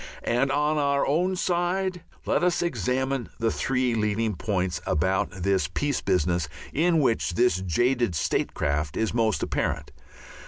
And, 0.25 0.51
on 0.51 0.79
our 0.79 1.05
own 1.05 1.35
side 1.35 2.01
Let 2.25 2.43
us 2.43 2.63
examine 2.63 3.29
the 3.37 3.51
three 3.51 3.93
leading 3.93 4.33
points 4.33 4.81
about 4.87 5.29
this 5.29 5.67
peace 5.67 6.01
business 6.01 6.49
in 6.73 7.01
which 7.01 7.35
this 7.35 7.61
jaded 7.61 8.15
statecraft 8.15 8.97
is 8.97 9.13
most 9.13 9.43
apparent. 9.43 9.91